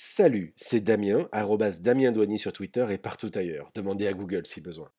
Salut, 0.00 0.52
c'est 0.54 0.78
Damien, 0.78 1.28
arrobas 1.32 1.80
Damien 1.80 2.12
Douanier 2.12 2.36
sur 2.36 2.52
Twitter 2.52 2.86
et 2.92 2.98
partout 2.98 3.32
ailleurs. 3.34 3.66
Demandez 3.74 4.06
à 4.06 4.12
Google 4.12 4.46
si 4.46 4.60
besoin. 4.60 4.92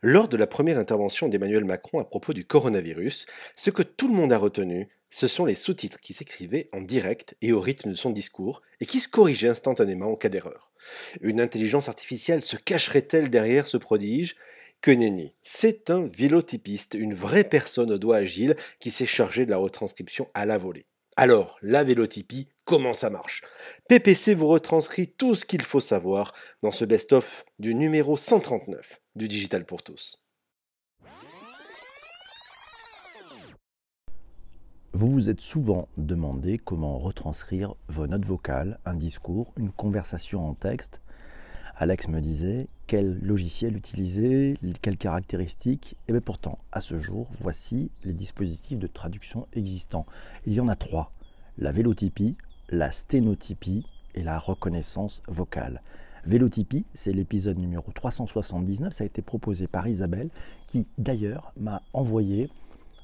Lors 0.00 0.26
de 0.26 0.38
la 0.38 0.46
première 0.46 0.78
intervention 0.78 1.28
d'Emmanuel 1.28 1.66
Macron 1.66 1.98
à 1.98 2.06
propos 2.06 2.32
du 2.32 2.46
coronavirus, 2.46 3.26
ce 3.56 3.68
que 3.68 3.82
tout 3.82 4.08
le 4.08 4.14
monde 4.14 4.32
a 4.32 4.38
retenu, 4.38 4.88
ce 5.10 5.26
sont 5.28 5.44
les 5.44 5.54
sous-titres 5.54 6.00
qui 6.00 6.14
s'écrivaient 6.14 6.70
en 6.72 6.80
direct 6.80 7.36
et 7.42 7.52
au 7.52 7.60
rythme 7.60 7.90
de 7.90 7.94
son 7.94 8.08
discours 8.08 8.62
et 8.80 8.86
qui 8.86 9.00
se 9.00 9.08
corrigeaient 9.08 9.48
instantanément 9.48 10.12
en 10.12 10.16
cas 10.16 10.30
d'erreur. 10.30 10.72
Une 11.20 11.42
intelligence 11.42 11.90
artificielle 11.90 12.40
se 12.40 12.56
cacherait-elle 12.56 13.28
derrière 13.28 13.66
ce 13.66 13.76
prodige? 13.76 14.34
Que 14.80 14.92
nenni. 14.92 15.34
C'est 15.42 15.90
un 15.90 16.04
vélotypiste, 16.04 16.94
une 16.94 17.12
vraie 17.12 17.44
personne 17.44 17.92
au 17.92 17.98
doigt 17.98 18.16
agile 18.16 18.56
qui 18.80 18.90
s'est 18.90 19.04
chargé 19.04 19.44
de 19.44 19.50
la 19.50 19.58
retranscription 19.58 20.30
à 20.32 20.46
la 20.46 20.56
volée. 20.56 20.86
Alors, 21.20 21.58
la 21.62 21.82
vélotypie, 21.82 22.46
comment 22.68 22.92
ça 22.92 23.08
marche 23.08 23.42
PPC 23.88 24.34
vous 24.34 24.46
retranscrit 24.46 25.08
tout 25.08 25.34
ce 25.34 25.46
qu'il 25.46 25.62
faut 25.62 25.80
savoir 25.80 26.34
dans 26.62 26.70
ce 26.70 26.84
best-of 26.84 27.46
du 27.58 27.74
numéro 27.74 28.14
139 28.14 29.00
du 29.16 29.26
Digital 29.26 29.64
pour 29.64 29.82
tous. 29.82 30.22
Vous 34.92 35.08
vous 35.08 35.30
êtes 35.30 35.40
souvent 35.40 35.88
demandé 35.96 36.58
comment 36.58 36.98
retranscrire 36.98 37.74
vos 37.88 38.06
notes 38.06 38.26
vocales, 38.26 38.78
un 38.84 38.94
discours, 38.94 39.54
une 39.56 39.72
conversation 39.72 40.46
en 40.46 40.52
texte. 40.52 41.00
Alex 41.74 42.08
me 42.08 42.20
disait 42.20 42.68
quel 42.86 43.18
logiciel 43.22 43.78
utiliser, 43.78 44.58
quelles 44.82 44.98
caractéristiques. 44.98 45.96
Et 46.06 46.12
bien 46.12 46.20
pourtant, 46.20 46.58
à 46.72 46.82
ce 46.82 46.98
jour, 46.98 47.30
voici 47.40 47.90
les 48.04 48.12
dispositifs 48.12 48.78
de 48.78 48.86
traduction 48.86 49.48
existants. 49.54 50.04
Il 50.44 50.52
y 50.52 50.60
en 50.60 50.68
a 50.68 50.76
trois. 50.76 51.12
La 51.56 51.72
vélotypie, 51.72 52.36
la 52.70 52.92
sténotypie 52.92 53.86
et 54.14 54.22
la 54.22 54.38
reconnaissance 54.38 55.22
vocale. 55.28 55.82
Vélotypie, 56.24 56.84
c'est 56.94 57.12
l'épisode 57.12 57.58
numéro 57.58 57.90
379, 57.92 58.92
ça 58.92 59.04
a 59.04 59.06
été 59.06 59.22
proposé 59.22 59.66
par 59.66 59.88
Isabelle, 59.88 60.30
qui 60.66 60.86
d'ailleurs 60.98 61.52
m'a 61.56 61.82
envoyé 61.92 62.50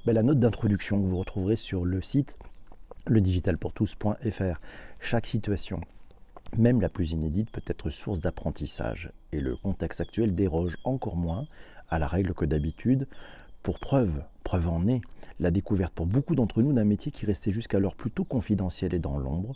ben, 0.05 0.13
la 0.13 0.23
note 0.23 0.39
d'introduction 0.39 1.01
que 1.01 1.07
vous 1.07 1.19
retrouverez 1.19 1.57
sur 1.57 1.85
le 1.85 2.03
site 2.03 2.37
ledigitalpourtous.fr. 3.07 4.61
Chaque 5.01 5.27
situation 5.27 5.81
même 6.59 6.81
la 6.81 6.89
plus 6.89 7.13
inédite 7.13 7.51
peut 7.51 7.63
être 7.67 7.91
source 7.91 8.21
d'apprentissage, 8.21 9.11
et 9.33 9.41
le 9.41 9.57
contexte 9.57 10.01
actuel 10.01 10.35
déroge 10.35 10.77
encore 10.85 11.17
moins 11.17 11.47
à 11.89 11.99
la 11.99 12.07
règle 12.07 12.35
que 12.35 12.45
d'habitude. 12.45 13.09
Pour 13.63 13.79
preuve, 13.79 14.23
preuve 14.45 14.69
en 14.69 14.87
est, 14.87 15.01
la 15.45 15.51
découverte 15.51 15.93
pour 15.93 16.07
beaucoup 16.07 16.35
d'entre 16.35 16.63
nous 16.63 16.73
d'un 16.73 16.85
métier 16.85 17.13
qui 17.13 17.27
restait 17.27 17.53
jusqu'alors 17.53 17.95
plutôt 17.95 18.25
confidentiel 18.25 18.95
et 18.95 18.99
dans 18.99 19.19
l'ombre. 19.19 19.55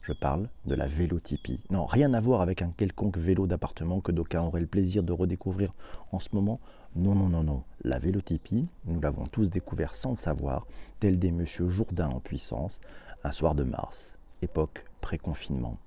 Je 0.00 0.12
parle 0.12 0.48
de 0.64 0.76
la 0.76 0.86
vélotypie. 0.86 1.60
Non, 1.70 1.86
rien 1.86 2.14
à 2.14 2.20
voir 2.20 2.40
avec 2.40 2.62
un 2.62 2.70
quelconque 2.70 3.18
vélo 3.18 3.48
d'appartement 3.48 4.00
que 4.00 4.12
d'aucuns 4.12 4.42
auraient 4.42 4.60
le 4.60 4.68
plaisir 4.68 5.02
de 5.02 5.12
redécouvrir 5.12 5.74
en 6.12 6.20
ce 6.20 6.28
moment. 6.34 6.60
Non, 6.94 7.16
non, 7.16 7.28
non, 7.28 7.42
non. 7.42 7.64
La 7.82 7.98
vélotypie, 7.98 8.68
nous 8.84 9.00
l'avons 9.00 9.24
tous 9.24 9.50
découvert 9.50 9.96
sans 9.96 10.10
le 10.10 10.16
savoir, 10.16 10.68
tel 11.00 11.18
des 11.18 11.32
Monsieur 11.32 11.68
Jourdain 11.68 12.10
en 12.10 12.20
puissance, 12.20 12.80
un 13.24 13.32
soir 13.32 13.56
de 13.56 13.64
mars, 13.64 14.16
époque 14.40 14.84
pré-confinement. 15.00 15.78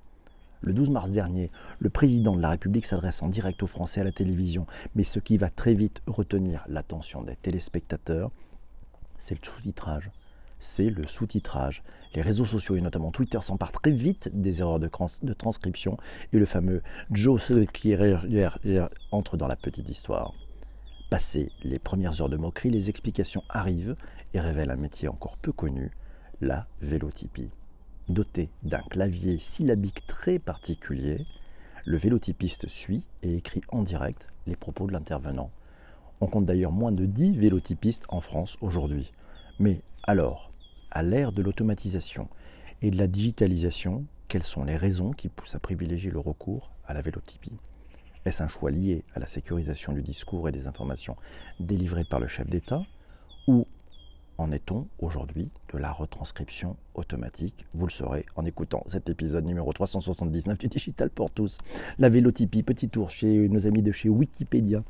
Le 0.59 0.73
12 0.73 0.89
mars 0.89 1.09
dernier, 1.11 1.51
le 1.79 1.89
président 1.89 2.35
de 2.35 2.41
la 2.41 2.49
République 2.49 2.85
s'adresse 2.85 3.21
en 3.21 3.29
direct 3.29 3.63
aux 3.63 3.67
Français 3.67 4.01
à 4.01 4.03
la 4.03 4.11
télévision, 4.11 4.65
mais 4.95 5.03
ce 5.03 5.19
qui 5.19 5.37
va 5.37 5.49
très 5.49 5.73
vite 5.73 6.01
retenir 6.05 6.65
l'attention 6.67 7.21
des 7.21 7.37
téléspectateurs, 7.37 8.31
c'est 9.17 9.35
le 9.35 9.45
sous-titrage. 9.45 10.11
C'est 10.59 10.89
le 10.89 11.05
sous-titrage. 11.05 11.83
Les 12.15 12.21
réseaux 12.21 12.45
sociaux 12.45 12.75
et 12.75 12.81
notamment 12.81 13.11
Twitter 13.11 13.39
s'emparent 13.41 13.71
très 13.71 13.91
vite 13.91 14.29
des 14.33 14.61
erreurs 14.61 14.79
de, 14.79 14.89
transcription 15.33 15.97
et 16.33 16.39
le 16.39 16.45
fameux 16.45 16.81
Joe 17.11 17.51
entre 19.11 19.37
dans 19.37 19.47
la 19.47 19.55
petite 19.55 19.89
histoire. 19.89 20.33
Passées 21.09 21.51
les 21.63 21.79
premières 21.79 22.21
heures 22.21 22.29
de 22.29 22.37
moquerie, 22.37 22.69
les 22.69 22.89
explications 22.89 23.43
arrivent 23.49 23.95
et 24.33 24.39
révèlent 24.39 24.71
un 24.71 24.77
métier 24.77 25.07
encore 25.07 25.37
peu 25.37 25.51
connu, 25.51 25.91
la 26.41 26.67
vélotypie. 26.81 27.51
Doté 28.09 28.49
d'un 28.63 28.81
clavier 28.89 29.37
syllabique 29.39 30.05
très 30.07 30.39
particulier, 30.39 31.25
le 31.85 31.97
vélotypiste 31.97 32.67
suit 32.67 33.07
et 33.23 33.35
écrit 33.35 33.61
en 33.69 33.83
direct 33.83 34.29
les 34.47 34.55
propos 34.55 34.87
de 34.87 34.91
l'intervenant. 34.91 35.51
On 36.19 36.27
compte 36.27 36.45
d'ailleurs 36.45 36.71
moins 36.71 36.91
de 36.91 37.05
10 37.05 37.33
vélotypistes 37.33 38.05
en 38.09 38.21
France 38.21 38.57
aujourd'hui. 38.61 39.11
Mais 39.59 39.81
alors, 40.03 40.51
à 40.89 41.03
l'ère 41.03 41.31
de 41.31 41.43
l'automatisation 41.43 42.27
et 42.81 42.89
de 42.89 42.97
la 42.97 43.07
digitalisation, 43.07 44.05
quelles 44.27 44.43
sont 44.43 44.63
les 44.63 44.77
raisons 44.77 45.11
qui 45.11 45.29
poussent 45.29 45.55
à 45.55 45.59
privilégier 45.59 46.09
le 46.09 46.19
recours 46.19 46.71
à 46.87 46.93
la 46.93 47.01
vélotypie? 47.01 47.53
Est-ce 48.25 48.41
un 48.41 48.47
choix 48.47 48.71
lié 48.71 49.03
à 49.13 49.19
la 49.19 49.27
sécurisation 49.27 49.93
du 49.93 50.01
discours 50.01 50.49
et 50.49 50.51
des 50.51 50.67
informations 50.67 51.15
délivrées 51.59 52.03
par 52.03 52.19
le 52.19 52.27
chef 52.27 52.49
d'État? 52.49 52.83
Ou 53.47 53.65
en 54.39 54.51
est-on 54.51 54.87
aujourd'hui 54.99 55.49
de 55.71 55.77
la 55.77 55.91
retranscription 55.91 56.77
automatique? 56.95 57.65
Vous 57.73 57.85
le 57.85 57.91
saurez 57.91 58.25
en 58.35 58.43
écoutant 58.45 58.83
cet 58.87 59.09
épisode 59.09 59.45
numéro 59.45 59.71
379 59.71 60.57
du 60.57 60.67
Digital 60.67 61.09
pour 61.09 61.31
tous. 61.31 61.59
La 61.99 62.09
vélotypie, 62.09 62.63
petit 62.63 62.89
tour 62.89 63.11
chez 63.11 63.47
nos 63.49 63.67
amis 63.67 63.81
de 63.83 63.91
chez 63.91 64.09
Wikipédia. 64.09 64.83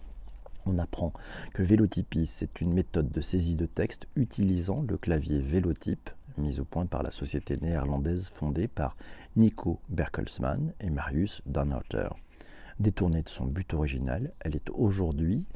On 0.70 0.80
apprend 0.80 1.14
que 1.54 1.64
vélotypie, 1.64 2.26
c'est 2.26 2.60
une 2.60 2.74
méthode 2.74 3.10
de 3.10 3.22
saisie 3.22 3.56
de 3.56 3.66
texte 3.66 4.08
utilisant 4.18 4.82
le 4.82 4.98
clavier 4.98 5.40
vélotype 5.40 6.10
mis 6.38 6.60
au 6.60 6.66
point 6.66 6.86
par 6.86 7.04
la 7.04 7.12
société 7.12 7.56
néerlandaise 7.56 8.28
fondée 8.28 8.68
par 8.68 8.98
Nico 9.38 9.80
Berkelsmann 9.88 10.74
et 10.82 10.90
Marius 10.90 11.42
Dannhauter. 11.46 12.10
Détournée 12.80 13.24
de 13.24 13.30
son 13.30 13.46
but 13.46 13.74
original, 13.74 14.34
elle 14.42 14.58
est 14.58 14.70
aujourd'hui 14.72 15.48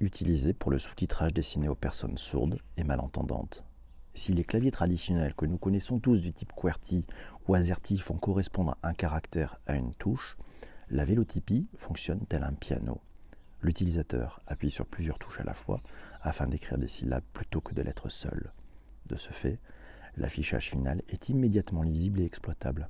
utilisé 0.00 0.54
pour 0.54 0.70
le 0.70 0.78
sous-titrage 0.78 1.34
destiné 1.34 1.68
aux 1.68 1.74
personnes 1.74 2.18
sourdes 2.18 2.58
et 2.78 2.84
malentendantes. 2.84 3.62
Si 4.14 4.32
les 4.32 4.44
claviers 4.44 4.72
traditionnels 4.72 5.34
que 5.34 5.46
nous 5.46 5.58
connaissons 5.58 6.00
tous 6.00 6.20
du 6.20 6.32
type 6.32 6.52
QWERTY 6.56 7.06
ou 7.46 7.54
AZERTY 7.54 7.98
font 7.98 8.16
correspondre 8.16 8.76
un 8.82 8.94
caractère 8.94 9.60
à 9.66 9.76
une 9.76 9.94
touche, 9.94 10.38
la 10.88 11.04
vélotypie 11.04 11.68
fonctionne 11.76 12.24
tel 12.26 12.42
un 12.42 12.54
piano. 12.54 13.00
L'utilisateur 13.62 14.40
appuie 14.46 14.70
sur 14.70 14.86
plusieurs 14.86 15.18
touches 15.18 15.40
à 15.40 15.44
la 15.44 15.54
fois 15.54 15.80
afin 16.20 16.46
d'écrire 16.46 16.78
des 16.78 16.88
syllabes 16.88 17.24
plutôt 17.32 17.60
que 17.60 17.74
de 17.74 17.82
lettres 17.82 18.08
seules. 18.08 18.52
De 19.06 19.16
ce 19.16 19.32
fait, 19.32 19.58
l'affichage 20.16 20.70
final 20.70 21.02
est 21.08 21.28
immédiatement 21.28 21.82
lisible 21.82 22.20
et 22.20 22.24
exploitable. 22.24 22.88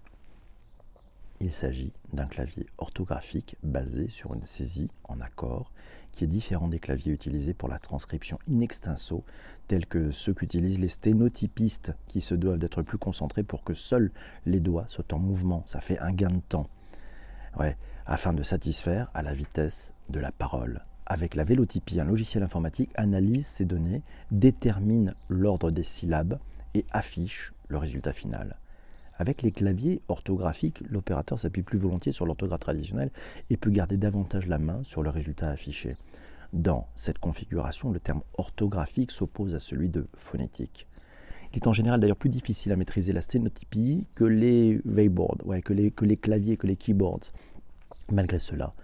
Il 1.40 1.52
s'agit 1.52 1.92
d'un 2.12 2.26
clavier 2.26 2.66
orthographique 2.78 3.56
basé 3.62 4.08
sur 4.08 4.32
une 4.32 4.44
saisie 4.44 4.90
en 5.04 5.20
accord 5.20 5.72
qui 6.12 6.24
est 6.24 6.28
différent 6.28 6.68
des 6.68 6.78
claviers 6.78 7.12
utilisés 7.12 7.54
pour 7.54 7.68
la 7.68 7.78
transcription 7.78 8.38
in 8.48 8.60
extenso, 8.60 9.24
tels 9.66 9.86
que 9.86 10.10
ceux 10.10 10.34
qu'utilisent 10.34 10.78
les 10.78 10.88
sténotypistes, 10.88 11.94
qui 12.06 12.20
se 12.20 12.34
doivent 12.34 12.58
d'être 12.58 12.82
plus 12.82 12.98
concentrés 12.98 13.42
pour 13.42 13.64
que 13.64 13.74
seuls 13.74 14.12
les 14.46 14.60
doigts 14.60 14.86
soient 14.86 15.12
en 15.12 15.18
mouvement. 15.18 15.64
Ça 15.66 15.80
fait 15.80 15.98
un 15.98 16.12
gain 16.12 16.30
de 16.30 16.40
temps. 16.40 16.68
Ouais, 17.58 17.76
afin 18.06 18.32
de 18.32 18.42
satisfaire 18.42 19.10
à 19.14 19.22
la 19.22 19.34
vitesse 19.34 19.92
de 20.08 20.20
la 20.20 20.32
parole. 20.32 20.82
Avec 21.06 21.34
la 21.34 21.44
vélotypie, 21.44 22.00
un 22.00 22.04
logiciel 22.04 22.42
informatique 22.42 22.90
analyse 22.94 23.46
ces 23.46 23.64
données, 23.64 24.02
détermine 24.30 25.14
l'ordre 25.28 25.70
des 25.70 25.82
syllabes 25.82 26.38
et 26.74 26.84
affiche 26.92 27.52
le 27.68 27.78
résultat 27.78 28.12
final. 28.12 28.56
Avec 29.18 29.42
les 29.42 29.52
claviers 29.52 30.00
orthographiques, 30.08 30.82
l'opérateur 30.88 31.38
s'appuie 31.38 31.62
plus 31.62 31.78
volontiers 31.78 32.12
sur 32.12 32.26
l'orthographe 32.26 32.60
traditionnelle 32.60 33.10
et 33.50 33.56
peut 33.56 33.70
garder 33.70 33.96
davantage 33.96 34.46
la 34.46 34.58
main 34.58 34.80
sur 34.84 35.02
le 35.02 35.10
résultat 35.10 35.50
affiché. 35.50 35.96
Dans 36.52 36.88
cette 36.96 37.18
configuration, 37.18 37.90
le 37.90 38.00
terme 38.00 38.22
orthographique 38.36 39.10
s'oppose 39.10 39.54
à 39.54 39.60
celui 39.60 39.88
de 39.88 40.06
phonétique. 40.16 40.86
Il 41.52 41.58
est 41.58 41.66
en 41.66 41.72
général 41.72 42.00
d'ailleurs 42.00 42.16
plus 42.16 42.30
difficile 42.30 42.72
à 42.72 42.76
maîtriser 42.76 43.12
la 43.12 43.20
sténotypie 43.20 44.06
que 44.14 44.24
les 44.24 44.80
keyboards, 44.96 45.38
que, 45.62 45.72
les, 45.72 45.90
que 45.90 46.06
les 46.06 46.16
claviers, 46.16 46.56
que 46.56 46.66
les 46.66 46.76
keyboards. 46.76 47.32
Malgré 48.10 48.38
cela, 48.38 48.74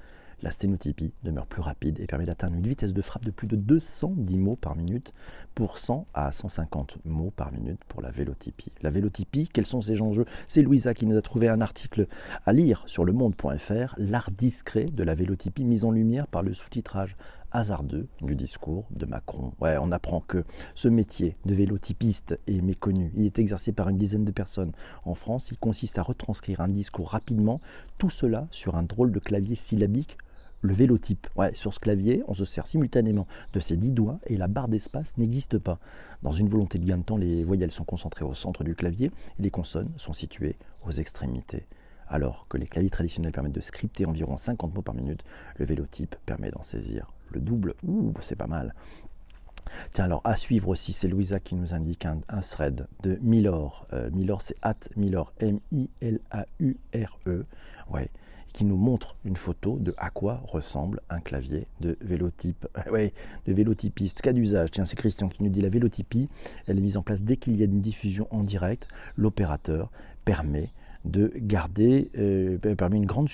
la 0.41 0.53
sténotypie 0.53 1.13
demeure 1.25 1.47
plus 1.47 1.61
rapide 1.61 1.99
et 1.99 2.07
permet 2.07 2.25
d'atteindre 2.25 2.55
une 2.55 2.67
vitesse 2.67 2.93
de 2.93 3.03
frappe 3.03 3.25
de 3.25 3.33
plus 3.33 3.49
de 3.49 3.57
210 3.57 4.39
mots 4.39 4.57
par 4.57 4.77
minute 4.77 5.13
pour 5.55 5.79
100 5.79 6.07
à 6.15 6.31
150 6.31 6.99
mots 7.05 7.33
par 7.35 7.51
minute 7.51 7.81
pour 7.89 8.03
la 8.03 8.11
vélotypie. 8.11 8.71
La 8.83 8.91
vélotypie, 8.91 9.49
quels 9.53 9.67
sont 9.67 9.81
ses 9.81 10.01
enjeux? 10.01 10.27
C'est 10.47 10.63
Louisa 10.63 10.95
qui 10.95 11.07
nous 11.07 11.17
a 11.17 11.23
trouvé 11.23 11.49
un 11.49 11.61
article 11.61 12.07
à 12.47 12.53
lire 12.53 12.85
sur 12.87 13.05
le 13.05 13.13
monde.fr, 13.13 13.95
l'art 13.99 14.31
discret 14.31 14.85
de 14.85 15.03
la 15.03 15.15
vélotypie 15.15 15.65
mise 15.65 15.85
en 15.85 15.91
lumière 15.91 16.29
par 16.29 16.45
le 16.45 16.55
sous-titrage 16.55 17.17
hasardeux 17.53 18.09
du 18.21 18.35
discours 18.35 18.85
de 18.91 19.07
Macron. 19.07 19.53
Ouais, 19.61 19.77
on 19.81 19.93
apprend 19.93 20.21
que 20.21 20.45
ce 20.75 20.89
métier 20.89 21.37
de 21.45 21.55
vélotypiste 21.55 22.39
est 22.47 22.61
méconnu. 22.61 23.13
Il 23.17 23.25
est 23.25 23.39
exercé 23.39 23.73
par 23.73 23.89
une 23.89 23.97
dizaine 23.97 24.25
de 24.25 24.33
personnes 24.33 24.73
en 25.05 25.15
France. 25.15 25.51
Il 25.51 25.59
consiste 25.59 25.99
à 25.99 26.03
retranscrire 26.03 26.61
un 26.61 26.69
discours 26.69 27.11
rapidement, 27.11 27.61
tout 27.99 28.11
cela 28.11 28.49
sur 28.51 28.77
un 28.77 28.83
drôle 28.83 29.13
de 29.13 29.19
clavier 29.19 29.55
syllabique 29.55 30.19
le 30.61 30.75
vélotype. 30.75 31.29
Ouais, 31.37 31.55
sur 31.55 31.73
ce 31.73 31.79
clavier, 31.79 32.23
on 32.27 32.35
se 32.35 32.45
sert 32.45 32.67
simultanément 32.67 33.27
de 33.53 33.61
ses 33.61 33.77
dix 33.77 33.93
doigts 33.93 34.19
et 34.27 34.37
la 34.37 34.49
barre 34.49 34.69
d'espace 34.69 35.17
n'existe 35.17 35.59
pas. 35.59 35.79
Dans 36.23 36.33
une 36.33 36.49
volonté 36.49 36.79
de 36.79 36.85
gain 36.85 36.99
de 36.99 37.03
temps, 37.03 37.17
les 37.17 37.45
voyelles 37.45 37.71
sont 37.71 37.85
concentrées 37.85 38.25
au 38.25 38.35
centre 38.35 38.65
du 38.65 38.75
clavier 38.75 39.11
et 39.39 39.43
les 39.43 39.51
consonnes 39.51 39.93
sont 39.97 40.13
situées 40.13 40.57
aux 40.87 40.91
extrémités. 40.91 41.67
Alors 42.09 42.47
que 42.49 42.57
les 42.57 42.67
claviers 42.67 42.91
traditionnels 42.91 43.33
permettent 43.33 43.53
de 43.53 43.61
scripter 43.61 44.07
environ 44.07 44.37
50 44.37 44.75
mots 44.75 44.83
par 44.83 44.95
minute, 44.95 45.25
le 45.57 45.65
vélotype 45.65 46.17
permet 46.27 46.51
d'en 46.51 46.63
saisir 46.63 47.13
le 47.31 47.41
double. 47.41 47.75
Ouh, 47.87 48.13
c'est 48.21 48.37
pas 48.37 48.47
mal. 48.47 48.75
Tiens, 49.93 50.05
alors 50.05 50.23
à 50.25 50.37
suivre 50.37 50.69
aussi, 50.69 50.93
c'est 50.95 51.09
Louisa 51.09 51.41
qui 51.41 51.55
nous 51.55 51.75
indique 51.75 52.07
un, 52.07 52.21
thread 52.41 52.87
de 53.03 53.19
Milor. 53.21 53.87
Euh, 53.93 54.09
Milor, 54.11 54.41
c'est 54.43 54.57
at 54.63 54.79
Milor, 54.97 55.33
M-I-L-A-U-R-E. 55.41 55.87
Ouais, 57.91 58.11
qui 58.53 58.65
nous 58.65 58.77
montre 58.77 59.17
une 59.25 59.37
photo 59.37 59.79
de 59.79 59.95
à 59.99 60.11
quoi 60.11 60.43
ressemble 60.47 61.01
un 61.11 61.21
clavier 61.21 61.67
de 61.81 61.97
vélotype, 62.01 62.67
ouais, 62.91 63.13
de 63.47 63.53
vélotypiste, 63.53 64.21
cas 64.23 64.33
d'usage. 64.33 64.71
Tiens, 64.71 64.85
c'est 64.85 64.97
Christian 64.97 65.29
qui 65.29 65.43
nous 65.43 65.51
dit 65.51 65.61
la 65.61 65.69
vélotypie, 65.69 66.29
elle 66.67 66.79
est 66.79 66.83
mise 66.83 66.97
en 66.97 67.03
place 67.03 67.23
dès 67.23 67.37
qu'il 67.37 67.57
y 67.57 67.63
a 67.63 67.67
une 67.67 67.81
diffusion 67.81 68.27
en 68.31 68.43
direct. 68.43 68.89
L'opérateur 69.17 69.91
permet 70.25 70.71
de 71.05 71.33
garder, 71.37 72.11
euh, 72.19 72.59
permet 72.59 72.97
une 72.97 73.07
grande 73.07 73.29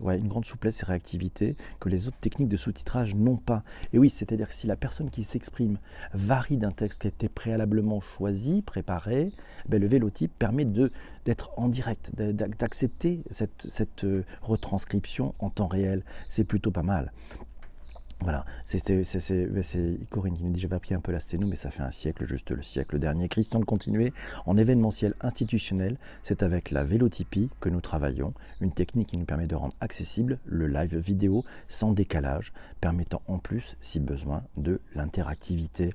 ouais, 0.00 0.18
une 0.18 0.28
grande 0.28 0.44
souplesse 0.44 0.82
et 0.82 0.86
réactivité 0.86 1.56
que 1.80 1.88
les 1.88 2.08
autres 2.08 2.18
techniques 2.20 2.48
de 2.48 2.56
sous-titrage 2.56 3.14
n'ont 3.14 3.36
pas. 3.36 3.62
Et 3.92 3.98
oui, 3.98 4.10
c'est-à-dire 4.10 4.48
que 4.48 4.54
si 4.54 4.66
la 4.66 4.76
personne 4.76 5.10
qui 5.10 5.24
s'exprime 5.24 5.78
varie 6.14 6.56
d'un 6.56 6.72
texte 6.72 7.02
qui 7.02 7.06
a 7.06 7.10
été 7.10 7.28
préalablement 7.28 8.00
choisi, 8.00 8.62
préparé, 8.62 9.32
ben 9.68 9.80
le 9.80 9.86
vélotype 9.86 10.32
permet 10.38 10.64
de 10.64 10.92
d'être 11.24 11.50
en 11.56 11.66
direct, 11.66 12.12
d'accepter 12.14 13.24
cette, 13.32 13.66
cette 13.68 14.04
euh, 14.04 14.24
retranscription 14.42 15.34
en 15.40 15.50
temps 15.50 15.66
réel. 15.66 16.04
C'est 16.28 16.44
plutôt 16.44 16.70
pas 16.70 16.84
mal. 16.84 17.12
Voilà, 18.20 18.46
c'est 18.64 18.80
Corinne 20.10 20.36
qui 20.36 20.42
nous 20.42 20.50
dit 20.50 20.58
j'avais 20.58 20.76
appris 20.76 20.94
un 20.94 21.00
peu 21.00 21.12
la 21.12 21.20
sténo, 21.20 21.46
mais 21.46 21.56
ça 21.56 21.70
fait 21.70 21.82
un 21.82 21.90
siècle, 21.90 22.26
juste 22.26 22.50
le 22.50 22.62
siècle 22.62 22.98
dernier. 22.98 23.28
Christian 23.28 23.60
de 23.60 23.64
continuer 23.64 24.12
en 24.46 24.56
événementiel 24.56 25.14
institutionnel, 25.20 25.96
c'est 26.22 26.42
avec 26.42 26.70
la 26.70 26.82
vélotypie 26.82 27.50
que 27.60 27.68
nous 27.68 27.80
travaillons, 27.80 28.32
une 28.60 28.72
technique 28.72 29.08
qui 29.08 29.18
nous 29.18 29.26
permet 29.26 29.46
de 29.46 29.54
rendre 29.54 29.74
accessible 29.80 30.38
le 30.46 30.66
live 30.66 30.96
vidéo 30.96 31.44
sans 31.68 31.92
décalage, 31.92 32.52
permettant 32.80 33.22
en 33.28 33.38
plus, 33.38 33.76
si 33.80 34.00
besoin, 34.00 34.42
de 34.56 34.80
l'interactivité 34.94 35.92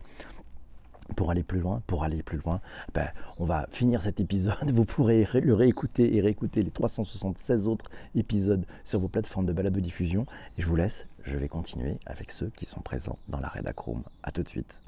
pour 1.15 1.31
aller 1.31 1.44
plus 1.44 1.59
loin, 1.59 1.81
pour 1.88 2.03
aller 2.03 2.24
plus 2.24 2.38
loin, 2.38 2.62
ben, 2.94 3.09
on 3.38 3.45
va 3.45 3.67
finir 3.69 4.01
cet 4.01 4.19
épisode. 4.19 4.56
Vous 4.74 4.85
pourrez 4.85 5.27
le 5.33 5.53
réécouter 5.53 6.15
et 6.15 6.21
réécouter 6.21 6.62
les 6.63 6.71
376 6.71 7.67
autres 7.67 7.89
épisodes 8.15 8.65
sur 8.83 9.00
vos 9.00 9.07
plateformes 9.07 9.45
de 9.45 9.53
balado 9.53 9.79
diffusion. 9.79 10.25
Et 10.57 10.62
je 10.62 10.67
vous 10.67 10.75
laisse, 10.75 11.07
je 11.25 11.38
vais 11.38 11.47
continuer 11.47 11.97
avec 12.06 12.31
ceux 12.31 12.50
qui 12.50 12.65
sont 12.65 12.81
présents 12.81 13.18
dans 13.27 13.39
la 13.39 13.47
Redacroom. 13.47 14.03
A 14.23 14.31
tout 14.31 14.44
de 14.44 14.50
suite. 14.50 14.79